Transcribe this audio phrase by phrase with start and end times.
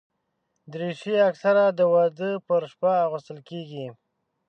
[0.71, 3.85] دریشي اکثره د واده پر شپه اغوستل کېږي.